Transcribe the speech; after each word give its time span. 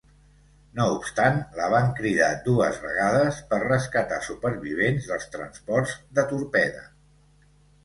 No 0.77 0.85
obstant, 0.93 1.35
la 1.57 1.67
van 1.73 1.91
cridar 1.99 2.29
dues 2.47 2.79
vegades 2.87 3.37
per 3.53 3.61
rescatar 3.65 4.19
supervivents 4.31 5.13
dels 5.13 5.31
transports 5.39 5.97
de 6.19 6.27
torpede. 6.35 6.85